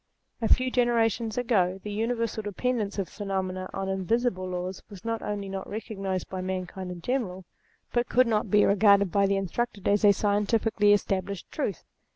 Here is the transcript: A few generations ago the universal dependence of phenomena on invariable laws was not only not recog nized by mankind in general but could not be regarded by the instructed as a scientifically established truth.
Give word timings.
A 0.41 0.47
few 0.51 0.71
generations 0.71 1.37
ago 1.37 1.79
the 1.83 1.91
universal 1.91 2.41
dependence 2.41 2.97
of 2.97 3.07
phenomena 3.07 3.69
on 3.71 3.87
invariable 3.87 4.49
laws 4.49 4.81
was 4.89 5.05
not 5.05 5.21
only 5.21 5.47
not 5.47 5.67
recog 5.67 5.99
nized 5.99 6.27
by 6.27 6.41
mankind 6.41 6.89
in 6.89 7.01
general 7.01 7.45
but 7.93 8.09
could 8.09 8.25
not 8.25 8.49
be 8.49 8.65
regarded 8.65 9.11
by 9.11 9.27
the 9.27 9.37
instructed 9.37 9.87
as 9.87 10.03
a 10.03 10.11
scientifically 10.11 10.91
established 10.91 11.51
truth. 11.51 11.83